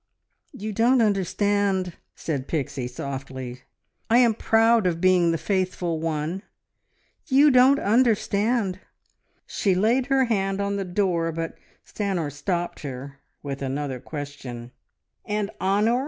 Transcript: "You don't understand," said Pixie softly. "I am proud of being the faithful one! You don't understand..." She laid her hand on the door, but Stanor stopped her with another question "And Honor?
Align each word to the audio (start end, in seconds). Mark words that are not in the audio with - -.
"You 0.53 0.71
don't 0.73 0.99
understand," 0.99 1.93
said 2.15 2.47
Pixie 2.47 2.87
softly. 2.87 3.61
"I 4.09 4.17
am 4.17 4.33
proud 4.33 4.87
of 4.87 4.99
being 4.99 5.29
the 5.29 5.37
faithful 5.37 5.99
one! 5.99 6.41
You 7.27 7.51
don't 7.51 7.77
understand..." 7.77 8.79
She 9.45 9.75
laid 9.75 10.07
her 10.07 10.25
hand 10.25 10.59
on 10.59 10.75
the 10.77 10.85
door, 10.85 11.31
but 11.31 11.53
Stanor 11.85 12.31
stopped 12.31 12.79
her 12.79 13.19
with 13.43 13.61
another 13.61 13.99
question 13.99 14.71
"And 15.23 15.51
Honor? 15.59 15.99